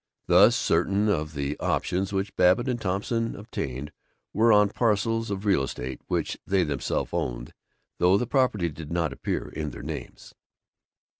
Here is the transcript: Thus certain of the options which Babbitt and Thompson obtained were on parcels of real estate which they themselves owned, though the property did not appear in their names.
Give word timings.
Thus 0.25 0.55
certain 0.55 1.09
of 1.09 1.35
the 1.35 1.59
options 1.59 2.11
which 2.11 2.35
Babbitt 2.35 2.67
and 2.67 2.81
Thompson 2.81 3.35
obtained 3.35 3.91
were 4.33 4.51
on 4.51 4.69
parcels 4.69 5.29
of 5.29 5.45
real 5.45 5.61
estate 5.61 6.01
which 6.07 6.39
they 6.47 6.63
themselves 6.63 7.11
owned, 7.13 7.53
though 7.99 8.17
the 8.17 8.25
property 8.25 8.69
did 8.69 8.91
not 8.91 9.13
appear 9.13 9.47
in 9.49 9.69
their 9.69 9.83
names. 9.83 10.33